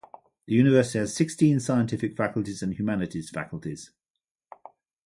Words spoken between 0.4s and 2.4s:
The university has sixteen scientific